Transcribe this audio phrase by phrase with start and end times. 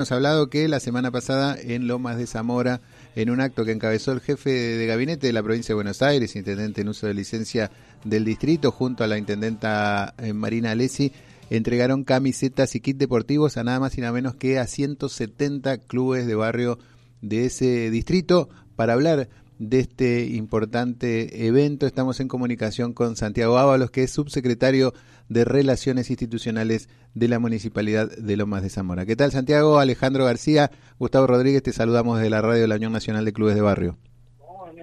[0.00, 2.80] Ha hablado que la semana pasada en Lomas de Zamora,
[3.14, 6.36] en un acto que encabezó el jefe de gabinete de la provincia de Buenos Aires,
[6.36, 7.70] intendente en uso de licencia
[8.02, 11.12] del distrito, junto a la intendenta eh, Marina Alessi,
[11.50, 16.26] entregaron camisetas y kits deportivos a nada más y nada menos que a 170 clubes
[16.26, 16.78] de barrio
[17.20, 18.48] de ese distrito.
[18.76, 19.28] Para hablar
[19.58, 21.86] de este importante evento.
[21.86, 24.94] Estamos en comunicación con Santiago Ábalos, que es subsecretario
[25.30, 29.06] de Relaciones Institucionales de la Municipalidad de Lomas de Zamora.
[29.06, 29.78] ¿Qué tal, Santiago?
[29.78, 33.54] Alejandro García, Gustavo Rodríguez, te saludamos desde la radio de la Unión Nacional de Clubes
[33.54, 33.96] de Barrio.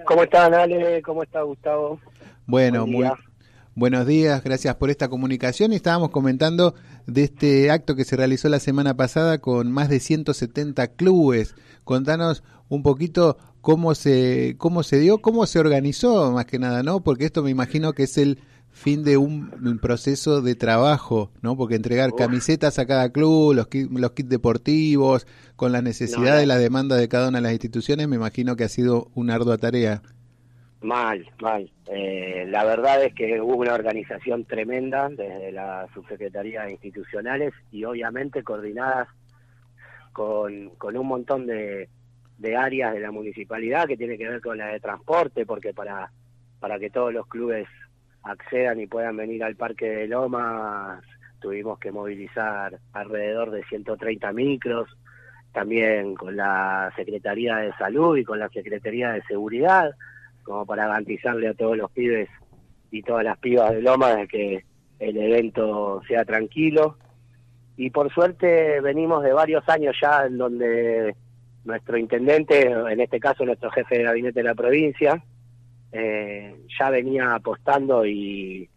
[0.06, 1.02] ¿Cómo están, Ale?
[1.02, 2.00] ¿Cómo está, Gustavo?
[2.46, 3.06] Bueno, muy,
[3.74, 5.74] buenos días, gracias por esta comunicación.
[5.74, 6.74] Estábamos comentando
[7.06, 11.54] de este acto que se realizó la semana pasada con más de 170 clubes.
[11.84, 17.00] Contanos un poquito cómo se, cómo se dio, cómo se organizó más que nada, ¿no?
[17.00, 21.56] Porque esto me imagino que es el fin de un, proceso de trabajo, ¿no?
[21.56, 26.58] Porque entregar camisetas a cada club, los, los kits deportivos, con las necesidades y la
[26.58, 30.02] demanda de cada una de las instituciones, me imagino que ha sido una ardua tarea.
[30.80, 31.70] Mal, mal.
[31.86, 37.84] Eh, la verdad es que hubo una organización tremenda desde la subsecretaría de institucionales y
[37.84, 39.08] obviamente coordinadas
[40.12, 41.88] con, con un montón de,
[42.38, 46.12] de áreas de la municipalidad que tiene que ver con la de transporte, porque para,
[46.60, 47.66] para que todos los clubes
[48.22, 51.04] accedan y puedan venir al Parque de Lomas
[51.40, 54.88] tuvimos que movilizar alrededor de 130 micros,
[55.52, 59.92] también con la Secretaría de Salud y con la Secretaría de Seguridad,
[60.42, 62.28] como para garantizarle a todos los pibes
[62.90, 64.64] y todas las pibas de Lomas de que
[64.98, 66.96] el evento sea tranquilo.
[67.76, 71.14] Y por suerte venimos de varios años ya en donde
[71.64, 75.22] nuestro intendente, en este caso nuestro jefe de gabinete de la provincia,
[75.92, 78.68] eh, ya venía apostando y,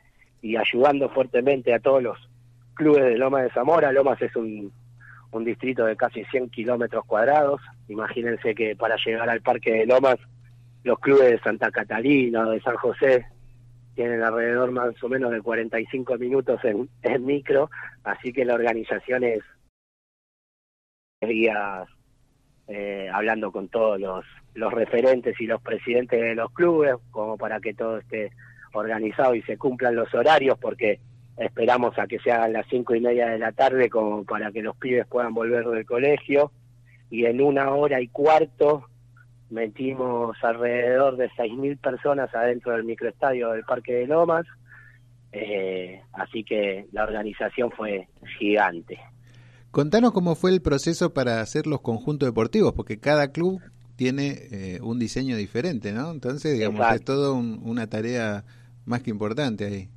[0.58, 2.18] ayudando fuertemente a todos los
[2.74, 3.92] clubes de Lomas de Zamora.
[3.92, 4.72] Lomas es un,
[5.32, 7.62] un distrito de casi 100 kilómetros cuadrados.
[7.88, 10.18] Imagínense que para llegar al Parque de Lomas,
[10.84, 13.26] los clubes de Santa Catalina o de San José
[13.96, 17.70] tienen alrededor más o menos de 45 minutos en, en micro,
[18.04, 19.44] así que la organización es
[22.74, 24.24] eh, hablando con todos los,
[24.72, 28.32] referentes y los presidentes de los clubes, como para que todo esté
[28.72, 31.02] organizado y se cumplan los horarios, porque
[31.36, 34.62] esperamos a que se hagan las cinco y media de la tarde como para que
[34.62, 36.54] los pibes puedan volver del colegio.
[37.10, 38.86] Y en una hora y cuarto
[39.50, 44.46] metimos alrededor de seis mil personas adentro del microestadio del Parque de Lomas.
[45.34, 48.08] Eh, así que la organización fue
[48.38, 48.98] gigante
[49.72, 53.62] Contanos cómo fue el proceso para hacer los conjuntos deportivos, porque cada club
[53.96, 56.12] tiene eh, un diseño diferente, ¿no?
[56.12, 58.44] Entonces, digamos, es todo una tarea
[58.86, 59.90] más que importante ahí.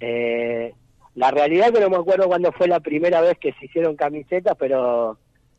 [0.00, 0.74] Eh,
[1.14, 4.56] la realidad que no me acuerdo cuándo fue la primera vez que se hicieron camisetas,
[4.58, 5.16] pero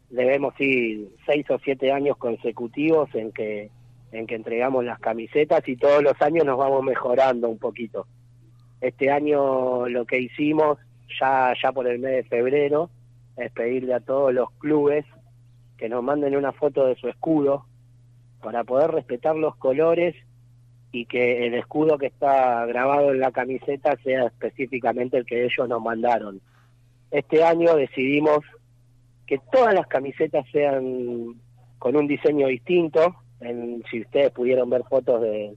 [0.10, 3.72] debemos ir seis o siete años consecutivos en que
[4.12, 8.06] en que entregamos las camisetas y todos los años nos vamos mejorando un poquito.
[8.82, 10.78] Este año lo que hicimos
[11.20, 12.90] ya ya por el mes de febrero
[13.38, 15.06] es pedirle a todos los clubes
[15.78, 17.66] que nos manden una foto de su escudo
[18.41, 20.16] para poder respetar los colores
[20.91, 25.68] y que el escudo que está grabado en la camiseta sea específicamente el que ellos
[25.68, 26.40] nos mandaron.
[27.12, 28.40] Este año decidimos
[29.28, 31.35] que todas las camisetas sean
[31.79, 33.16] con un diseño distinto.
[33.41, 35.56] En, si ustedes pudieron ver fotos de,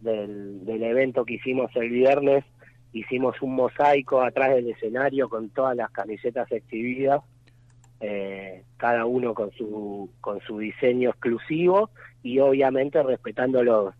[0.00, 2.44] del, del evento que hicimos el viernes,
[2.92, 7.22] hicimos un mosaico atrás del escenario con todas las camisetas exhibidas,
[8.00, 11.90] eh, cada uno con su, con su diseño exclusivo
[12.22, 13.94] y obviamente respetando los,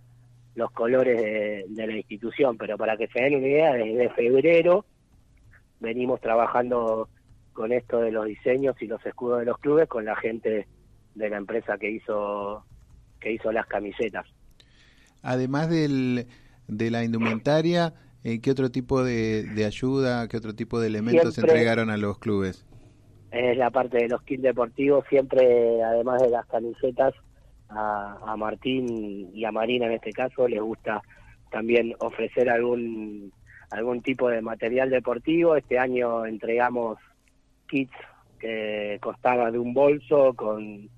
[0.54, 2.56] los colores de, de la institución.
[2.56, 4.84] Pero para que se den una idea, desde febrero
[5.80, 7.08] venimos trabajando
[7.52, 10.66] con esto de los diseños y los escudos de los clubes con la gente
[11.14, 12.64] de la empresa que hizo
[13.20, 14.26] que hizo las camisetas.
[15.22, 16.26] Además del,
[16.68, 17.92] de la indumentaria,
[18.24, 22.66] eh, ¿Qué otro tipo de, ayuda, qué otro tipo de elementos entregaron a los clubes?
[23.30, 27.14] Es la parte de los kits deportivos, siempre, además de las camisetas,
[27.70, 31.02] a, Martín y a Marina en este caso les gusta
[31.50, 33.32] también ofrecer algún
[33.70, 35.54] algún tipo de material deportivo.
[35.54, 36.98] Este año entregamos
[37.68, 37.92] kits
[38.40, 40.88] que costaban de un bolso con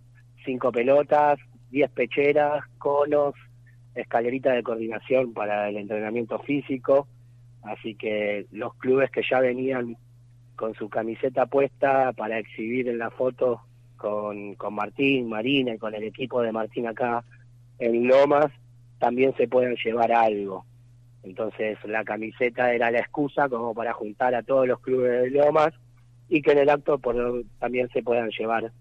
[0.44, 1.38] cinco pelotas,
[1.70, 3.34] diez pecheras, conos,
[3.94, 7.08] escalerita de coordinación para el entrenamiento físico,
[7.62, 9.96] así que los clubes que ya venían
[10.56, 13.62] con su camiseta puesta para exhibir en la foto
[13.96, 17.24] con, con Martín, Marina y con el equipo de Martín acá
[17.78, 18.52] en Lomas,
[18.98, 20.64] también se pueden llevar algo.
[21.22, 25.72] Entonces la camiseta era la excusa como para juntar a todos los clubes de Lomas
[26.28, 28.72] y que en el acto por, también se puedan llevar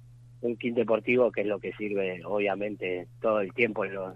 [0.42, 4.16] un kit deportivo que es lo que sirve obviamente todo el tiempo en los,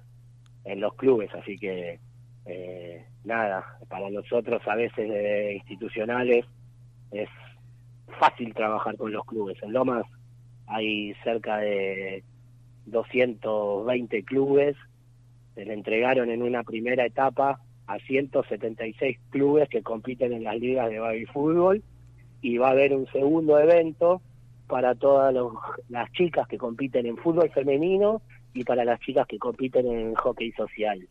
[0.64, 2.00] en los clubes, así que
[2.46, 6.46] eh, nada, para nosotros a veces institucionales
[7.12, 7.30] es
[8.20, 9.62] fácil trabajar con los clubes.
[9.64, 10.06] En Lomas
[10.68, 12.24] hay cerca de
[12.86, 14.76] 220 clubes,
[15.56, 20.90] se le entregaron en una primera etapa a 176 clubes que compiten en las ligas
[20.90, 21.84] de baby fútbol
[22.42, 24.22] y va a haber un segundo evento
[24.68, 25.34] para todas
[25.90, 28.22] las chicas que compiten en fútbol femenino
[28.54, 31.08] y para las chicas que compiten en hockey social.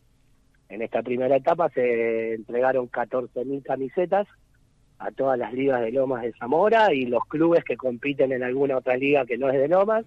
[0.75, 4.27] En esta primera etapa se entregaron 14.000 camisetas
[4.99, 8.79] a todas las ligas de Lomas de Zamora y los clubes que compiten en alguna
[8.79, 10.05] otra liga que no es de Lomas,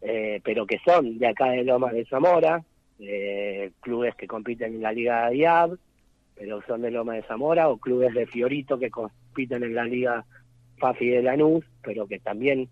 [0.00, 2.64] eh, pero que son de acá de Lomas de Zamora,
[2.98, 5.78] eh, clubes que compiten en la liga de
[6.34, 10.24] pero son de Lomas de Zamora, o clubes de Fiorito que compiten en la liga
[10.78, 12.68] Fafi de Lanús, pero que también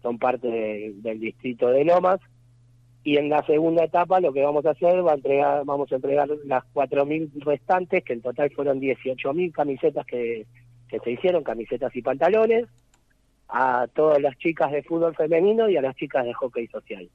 [0.00, 2.18] son parte del distrito de Lomas.
[3.06, 5.94] Y en la segunda etapa lo que vamos a hacer, va a entregar, vamos a
[5.94, 10.46] entregar las 4.000 restantes, que en total fueron 18.000 camisetas que
[10.88, 12.66] que se hicieron, camisetas y pantalones,
[13.48, 17.08] a todas las chicas de fútbol femenino y a las chicas de hockey social.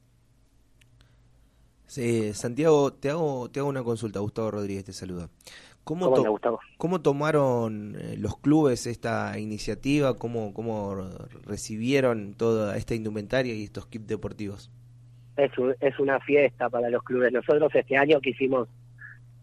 [1.87, 5.29] Sí, Santiago, te hago, te hago una consulta, Gustavo Rodríguez te saluda.
[5.83, 6.13] ¿Cómo,
[6.77, 10.17] ¿Cómo, tomaron eh, los clubes esta iniciativa?
[10.17, 10.95] ¿Cómo, ¿Cómo
[11.43, 14.69] recibieron toda esta indumentaria y estos kits deportivos?
[15.45, 17.31] Es, es una fiesta para los clubes.
[17.31, 18.67] Nosotros este año quisimos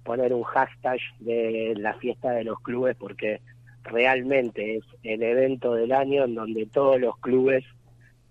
[0.05, 3.41] poner un hashtag de la fiesta de los clubes porque
[3.85, 7.65] realmente es el evento del año en donde todos los clubes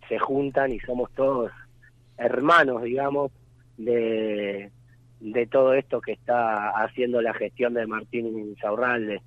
[0.08, 1.52] se juntan y somos todos
[2.18, 3.31] hermanos, digamos,
[3.78, 4.72] de,
[5.19, 9.22] de todo esto que está haciendo la gestión de Martín Saurralde.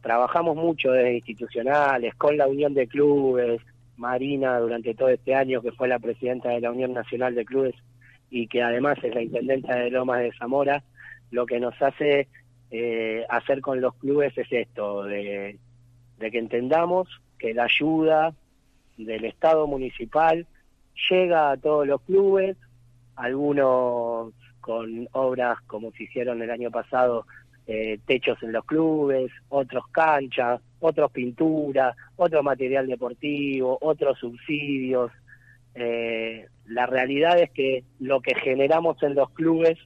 [0.00, 3.60] Trabajamos mucho desde institucionales, con la Unión de Clubes,
[3.98, 7.74] Marina durante todo este año, que fue la presidenta de la Unión Nacional de Clubes
[8.30, 10.82] y que además es la intendenta de Lomas de Zamora,
[11.30, 12.28] lo que nos hace
[12.70, 15.58] eh, hacer con los clubes es esto, de,
[16.18, 17.08] que entendamos
[17.38, 18.34] que la ayuda
[18.96, 20.46] del Estado municipal
[21.10, 22.56] llega a todos los clubes,
[23.16, 27.26] algunos con obras como se hicieron el año pasado,
[27.66, 35.10] eh, techos en los clubes, otros canchas, otros pinturas, otro material deportivo, otros subsidios.
[35.74, 39.78] Eh, la realidad es que lo que generamos en los clubes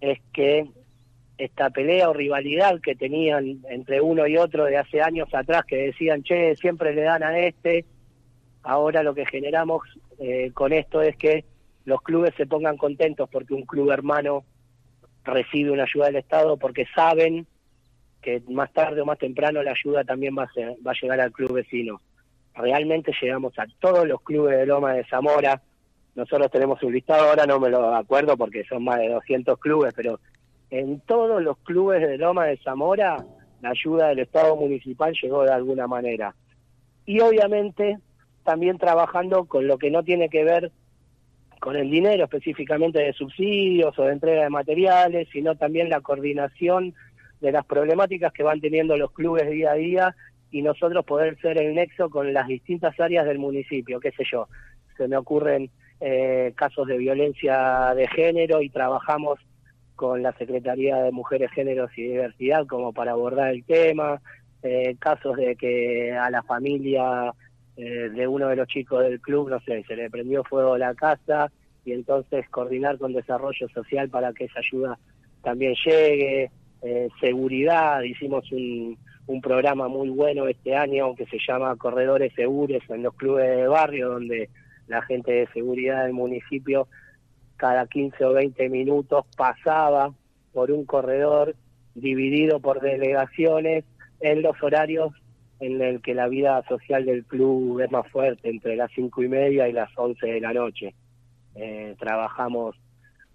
[0.00, 0.68] es que
[1.38, 5.76] esta pelea o rivalidad que tenían entre uno y otro de hace años atrás, que
[5.76, 7.86] decían, che, siempre le dan a este,
[8.62, 9.82] ahora lo que generamos
[10.18, 11.44] eh, con esto es que
[11.86, 14.44] los clubes se pongan contentos porque un club hermano
[15.24, 17.46] recibe una ayuda del Estado, porque saben
[18.20, 20.48] que más tarde o más temprano la ayuda también va a,
[20.86, 22.00] va a llegar al club vecino.
[22.54, 25.62] Realmente llegamos a todos los clubes de Loma de Zamora,
[26.14, 29.94] nosotros tenemos un listado, ahora no me lo acuerdo porque son más de 200 clubes,
[29.94, 30.20] pero
[30.70, 33.24] en todos los clubes de Loma de Zamora
[33.60, 36.34] la ayuda del Estado municipal llegó de alguna manera.
[37.06, 37.98] Y obviamente
[38.44, 40.72] también trabajando con lo que no tiene que ver
[41.60, 46.94] con el dinero específicamente de subsidios o de entrega de materiales, sino también la coordinación
[47.40, 50.16] de las problemáticas que van teniendo los clubes día a día
[50.50, 54.48] y nosotros poder ser el nexo con las distintas áreas del municipio, qué sé yo.
[54.96, 55.70] Se me ocurren
[56.00, 59.38] eh, casos de violencia de género y trabajamos
[59.94, 64.20] con la Secretaría de Mujeres, Géneros y Diversidad como para abordar el tema,
[64.62, 67.32] eh, casos de que a la familia
[67.76, 70.94] eh, de uno de los chicos del club, no sé, se le prendió fuego la
[70.94, 71.52] casa
[71.84, 74.98] y entonces coordinar con desarrollo social para que esa ayuda
[75.42, 76.50] también llegue,
[76.82, 82.82] eh, seguridad, hicimos un, un programa muy bueno este año que se llama Corredores Seguros
[82.88, 84.50] en los clubes de barrio, donde
[84.88, 86.88] la gente de seguridad del municipio
[87.56, 90.12] cada 15 o 20 minutos pasaba
[90.52, 91.54] por un corredor
[91.94, 93.84] dividido por delegaciones
[94.20, 95.12] en los horarios
[95.60, 99.28] en el que la vida social del club es más fuerte, entre las cinco y
[99.28, 100.94] media y las 11 de la noche.
[101.54, 102.76] Eh, trabajamos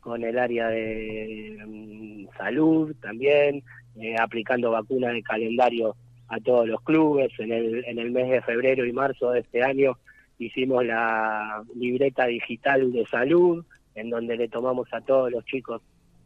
[0.06, 3.64] con el área de mm, salud también,
[4.00, 5.96] eh, aplicando vacunas de calendario
[6.28, 7.32] a todos los clubes.
[7.40, 9.98] En el, en el mes de febrero y marzo de este año
[10.38, 15.82] hicimos la libreta digital de salud, en donde le tomamos a todos los chicos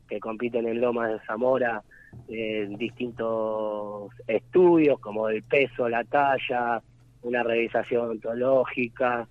[0.10, 1.82] que compiten en Lomas de Zamora
[2.28, 6.82] eh, distintos estudios como el peso, la talla,
[7.22, 9.26] una revisación ontológica,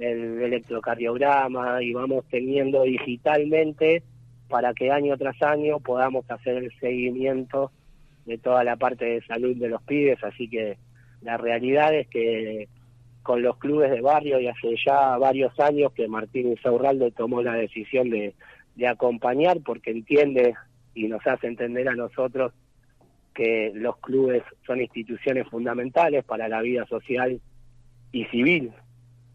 [0.00, 4.02] el electrocardiograma y vamos teniendo digitalmente
[4.48, 7.70] para que año tras año podamos hacer el seguimiento
[8.24, 10.78] de toda la parte de salud de los pibes, así que
[11.22, 12.68] la realidad es que
[13.22, 17.54] con los clubes de barrio y hace ya varios años que Martín Insaurralde tomó la
[17.54, 18.34] decisión de,
[18.76, 20.54] de acompañar porque entiende
[20.94, 22.52] y nos hace entender a nosotros
[23.34, 27.40] que los clubes son instituciones fundamentales para la vida social
[28.10, 28.72] y civil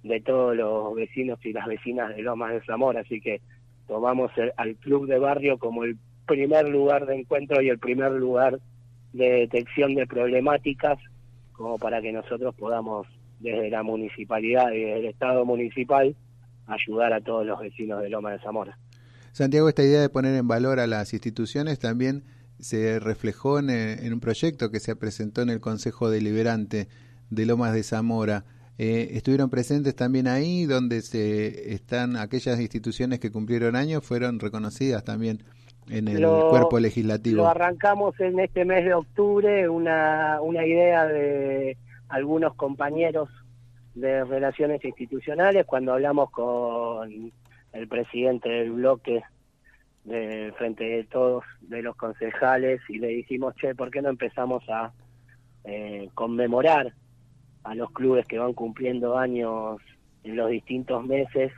[0.05, 3.41] de todos los vecinos y las vecinas de Lomas de Zamora, así que
[3.87, 5.97] tomamos al club de barrio como el
[6.27, 8.59] primer lugar de encuentro y el primer lugar
[9.13, 10.99] de detección de problemáticas
[11.53, 13.07] como para que nosotros podamos
[13.39, 16.15] desde la municipalidad y desde el Estado municipal
[16.67, 18.77] ayudar a todos los vecinos de Loma de Zamora.
[19.31, 22.23] Santiago, esta idea de poner en valor a las instituciones también
[22.59, 26.87] se reflejó en, un proyecto que se presentó en el Consejo Deliberante
[27.29, 28.45] de Lomas de Zamora.
[28.77, 35.03] Eh, estuvieron presentes también ahí, donde se están aquellas instituciones que cumplieron años, fueron reconocidas
[35.03, 35.43] también
[35.89, 37.37] en el cuerpo legislativo.
[37.37, 41.77] Lo arrancamos en este mes de octubre, una, una idea de
[42.09, 43.29] algunos compañeros
[43.93, 47.31] de relaciones institucionales, cuando hablamos con
[47.71, 49.23] el presidente del bloque
[50.03, 54.63] de frente de todos de los concejales y le dijimos, che, ¿por qué no empezamos
[54.69, 54.91] a
[55.63, 56.93] eh, conmemorar
[57.65, 59.81] a los clubes que van cumpliendo años
[60.23, 61.51] en los distintos meses?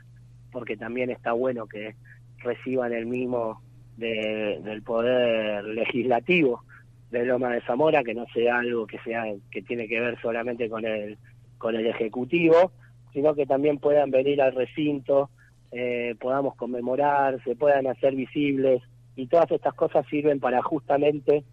[0.51, 1.95] Porque también está bueno que
[2.39, 3.61] reciban el mismo
[3.97, 6.63] del poder legislativo
[7.11, 10.69] de Loma de Zamora, que no sea algo que sea que tiene que ver solamente
[10.69, 11.17] con el
[11.57, 12.71] con el ejecutivo,
[13.13, 15.31] sino que también puedan venir al recinto
[15.71, 18.81] eh, podamos conmemorar, se puedan hacer visibles
[19.15, 21.43] y todas estas cosas sirven para justamente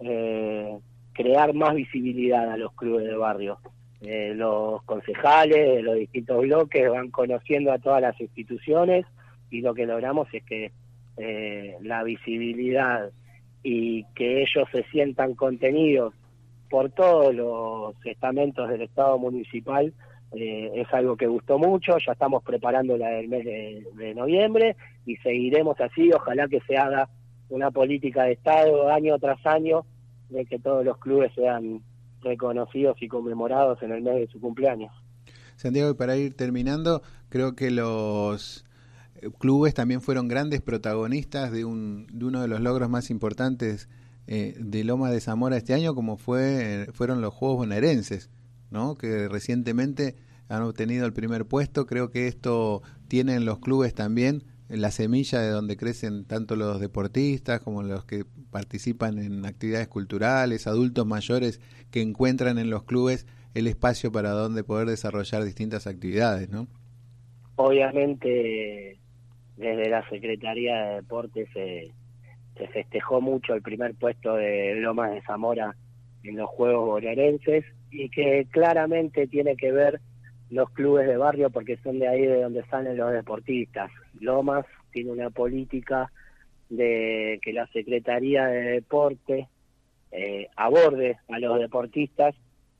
[0.00, 0.78] eh,
[1.12, 3.58] crear más visibilidad a los clubes de barrio.
[4.06, 9.04] Eh, los concejales de los distintos bloques van conociendo a todas las instituciones
[9.50, 10.72] y lo que logramos es que
[11.80, 13.10] la visibilidad
[13.62, 16.12] y que ellos se sientan contenidos
[16.68, 19.92] por todos los estamentos del Estado municipal
[20.32, 25.16] eh, es algo que gustó mucho, ya estamos preparando la del mes de, noviembre y
[25.16, 27.08] seguiremos así, ojalá que se haga
[27.48, 29.86] una política de Estado año tras año
[30.30, 31.80] de que todos los clubes sean
[32.22, 34.92] reconocidos y conmemorados en el mes de su cumpleaños.
[35.56, 38.64] Santiago, y para ir terminando, creo que los
[39.16, 43.88] eh, clubes también fueron grandes protagonistas de, un, de uno de los logros más importantes
[44.26, 48.30] eh, de Loma de Zamora este año, como fue fueron los Juegos Bonaerenses.
[48.70, 48.96] ¿no?
[48.96, 50.16] que recientemente
[50.48, 51.86] han obtenido el primer puesto.
[51.86, 56.80] Creo que esto tiene en los clubes también la semilla de donde crecen tanto los
[56.80, 63.26] deportistas como los que participan en actividades culturales, adultos mayores que encuentran en los clubes
[63.54, 66.66] el espacio para donde poder desarrollar distintas actividades, ¿no?
[67.56, 68.98] Obviamente
[69.56, 71.92] desde la Secretaría de Deportes se,
[72.58, 75.74] se festejó mucho el primer puesto de Lomas de Zamora
[76.22, 80.00] en los Juegos Bonaerenses y que claramente tiene que ver
[80.50, 83.90] los clubes de barrio porque son de ahí de donde salen los deportistas.
[84.20, 86.10] Lomas tiene una política
[86.68, 89.48] de que la Secretaría de Deporte
[90.12, 92.34] eh, aborde a los deportistas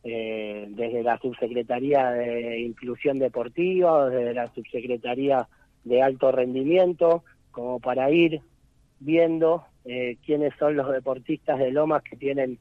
[0.04, 5.48] eh, desde la Subsecretaría de Inclusión Deportiva, desde la Subsecretaría
[5.84, 8.40] de Alto Rendimiento, como para ir
[9.00, 12.58] viendo eh, quiénes son los deportistas de Lomas que tienen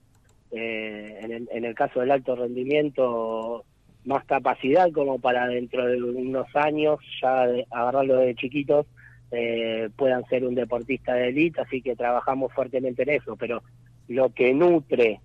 [0.52, 3.66] eh, en, el, en el caso del alto rendimiento,
[4.06, 8.86] más capacidad como para dentro de unos años, ya agarrarlo de chiquitos,
[9.32, 13.64] eh, puedan ser un deportista de élite, así que trabajamos fuertemente en eso, pero
[14.08, 15.20] lo que nutre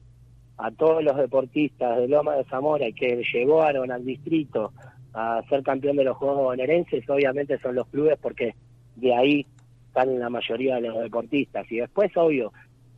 [0.57, 4.73] a todos los deportistas de Loma de Zamora y que llevaron al distrito
[5.13, 8.55] a ser campeón de los Juegos Bonaerenses, obviamente son los clubes porque
[8.97, 9.47] de ahí
[9.87, 11.71] están la mayoría de los deportistas.
[11.71, 12.53] Y después, obvio,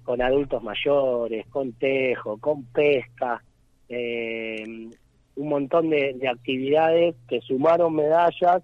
[0.04, 3.42] con adultos mayores, con tejo, con pesca,
[3.88, 4.90] eh,
[5.36, 8.62] un montón de, actividades que sumaron medallas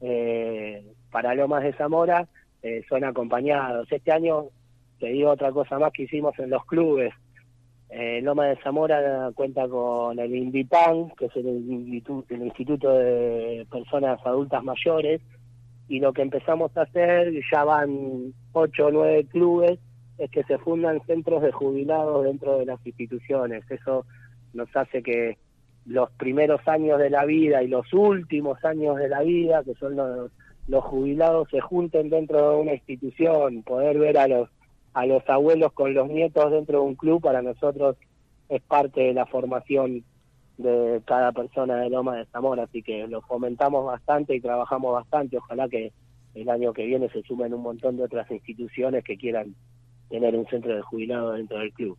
[0.00, 2.28] eh, para Lomas de Zamora,
[2.62, 3.90] eh, son acompañados.
[3.90, 4.46] Este año,
[4.98, 7.12] te digo otra cosa más que hicimos en los clubes.
[7.90, 11.46] Eh, Loma de Zamora cuenta con el INDIPAN, que es el,
[12.28, 15.20] el Instituto de Personas Adultas Mayores,
[15.88, 19.80] y lo que empezamos a hacer, ya van ocho o nueve clubes,
[20.18, 23.68] es que se fundan centros de jubilados dentro de las instituciones.
[23.68, 24.06] Eso
[24.52, 25.36] nos hace que
[25.90, 29.96] los primeros años de la vida y los últimos años de la vida, que son
[29.96, 30.30] los,
[30.84, 34.48] jubilados, se junten dentro de una institución, poder ver a los
[34.92, 37.96] a los abuelos con los nietos dentro de un club para nosotros
[38.48, 40.04] es parte de la formación
[40.58, 45.38] de cada persona de Loma de Zamora, así que lo fomentamos bastante y trabajamos bastante.
[45.38, 45.92] Ojalá que
[46.34, 49.54] el año que viene se sumen un montón de otras instituciones que quieran
[50.08, 51.96] tener un centro de jubilado dentro del club.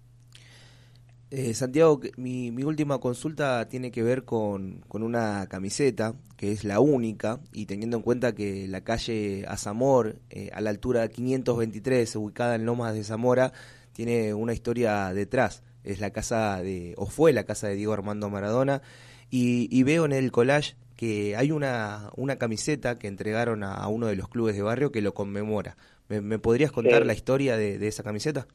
[1.33, 6.65] Eh, Santiago, mi, mi, última consulta tiene que ver con, con, una camiseta, que es
[6.65, 12.17] la única, y teniendo en cuenta que la calle Azamor, eh, a la altura 523,
[12.17, 13.53] ubicada en Lomas de Zamora,
[13.93, 15.63] tiene una historia detrás.
[15.85, 18.81] Es la casa de, o fue la casa de Diego Armando Maradona,
[19.29, 23.87] y, y veo en el collage que hay una, una camiseta que entregaron a, a,
[23.87, 25.77] uno de los clubes de barrio que lo conmemora.
[26.09, 27.07] ¿Me, me podrías contar Sí.
[27.07, 28.47] la historia de, de esa camiseta?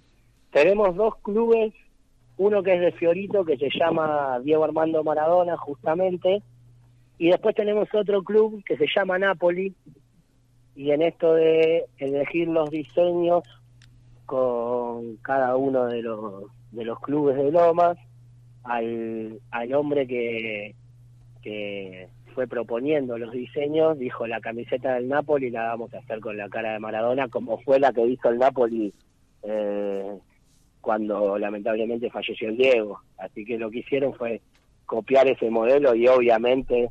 [0.52, 1.72] Tenemos dos clubes,
[2.38, 6.42] uno que es de Fiorito, que se llama Diego Armando Maradona, justamente,
[7.18, 9.74] y después tenemos otro club que se llama Napoli,
[10.74, 13.42] y en esto de elegir los diseños
[14.26, 17.96] con cada uno de los, de los clubes de Lomas,
[18.64, 20.74] al, al hombre que,
[21.40, 26.36] que fue proponiendo los diseños, dijo la camiseta del Napoli la vamos a hacer con
[26.36, 28.92] la cara de Maradona, como fue la que hizo el Napoli
[29.42, 30.18] eh,
[30.86, 33.00] cuando lamentablemente falleció el Diego.
[33.18, 34.40] Así que lo que hicieron fue
[34.84, 36.90] copiar ese modelo y obviamente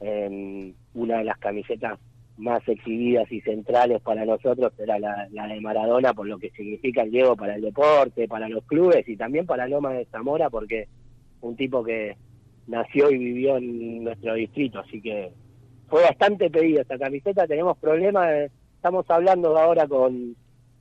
[0.00, 1.98] eh, una de las camisetas
[2.38, 7.02] más exhibidas y centrales para nosotros era la, la, de Maradona por lo que significa
[7.02, 10.88] el Diego para el deporte, para los clubes y también para Lomas de Zamora porque
[11.42, 12.16] un tipo que
[12.68, 15.30] nació y vivió en nuestro distrito, así que
[15.88, 20.36] fue bastante pedido esta camiseta, tenemos problemas, estamos hablando ahora con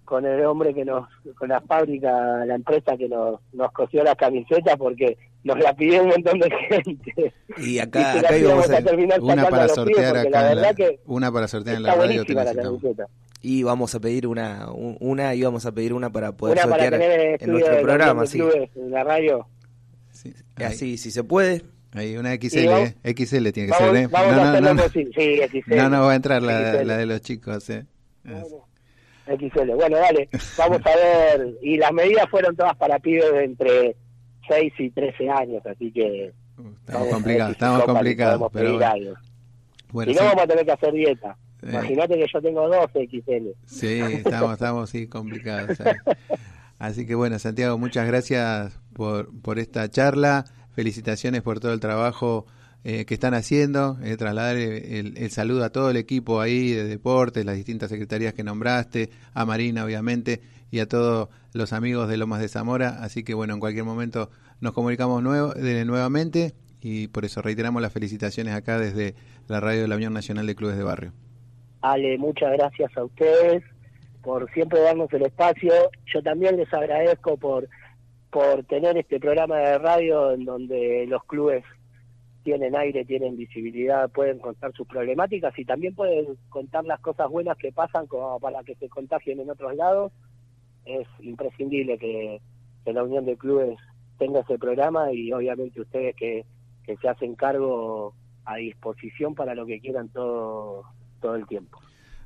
[0.09, 4.15] con el hombre que nos, con la fábrica, la empresa que nos, nos cosió las
[4.15, 7.33] camisetas porque nos la pidió un montón de gente.
[7.57, 11.31] Y acá, y acá íbamos a, terminar una para sortear acá, la verdad que una
[11.31, 12.25] para sortear en la radio.
[12.25, 13.05] Te la camiseta.
[13.43, 16.89] Y vamos a pedir una, una y vamos a pedir una para poder una sortear
[16.89, 18.41] para tener en nuestro programa, sí.
[18.75, 19.47] En la radio.
[20.09, 21.61] Sí, Así, si se puede.
[21.91, 23.13] Ahí una XL, vamos, ¿eh?
[23.15, 24.07] XL tiene que vamos, ser, ¿eh?
[24.07, 25.75] Vamos no, a hacer no, no, sí, XL.
[25.75, 27.85] no, no va a entrar la, la de los chicos, ¿eh?
[28.23, 28.68] Bueno.
[29.37, 29.71] XL.
[29.75, 31.57] Bueno, dale, vamos a ver.
[31.61, 33.95] Y las medidas fueron todas para pibes de entre
[34.47, 36.33] 6 y 13 años, así que.
[36.57, 38.51] Uh, estamos complicados, estamos complicados.
[38.51, 39.13] Pero bueno.
[39.91, 41.37] bueno, si no, vamos a tener que hacer dieta.
[41.61, 41.69] Eh.
[41.71, 43.47] Imagínate que yo tengo 12 XL.
[43.65, 45.77] Sí, estamos, estamos sí, complicados.
[46.79, 50.45] Así que bueno, Santiago, muchas gracias por, por esta charla.
[50.73, 52.45] Felicitaciones por todo el trabajo
[52.85, 57.45] eh, que están haciendo, eh, trasladar el, saludo a todo el equipo ahí de deportes,
[57.45, 62.39] las distintas secretarías que nombraste, a Marina obviamente y a todos los amigos de Lomas
[62.39, 64.29] de Zamora, así que bueno, en cualquier momento
[64.61, 69.13] nos comunicamos nuevo, de, nuevamente y por eso reiteramos las felicitaciones acá desde
[69.49, 71.11] la radio de la Unión Nacional de Clubes de Barrio.
[71.81, 73.61] Ale, muchas gracias a ustedes
[74.21, 75.73] por siempre darnos el espacio,
[76.05, 77.67] yo también les agradezco por,
[78.31, 81.63] por tener este programa de radio en donde los clubes
[82.43, 87.57] tienen aire, tienen visibilidad, pueden contar sus problemáticas y también pueden contar las cosas buenas
[87.57, 90.11] que pasan como para que se contagien en otros lados.
[90.85, 92.41] Es imprescindible que,
[92.85, 93.77] la Unión de Clubes
[94.17, 96.43] tenga ese programa y obviamente ustedes que,
[96.83, 100.85] que se hacen cargo a disposición para lo que quieran todo,
[101.21, 101.79] todo el tiempo.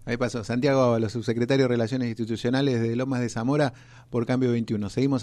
[0.06, 3.74] Ahí pasó Santiago, los subsecretarios de Relaciones Institucionales de Lomas de Zamora
[4.10, 4.90] por cambio 21.
[4.90, 5.22] Seguimos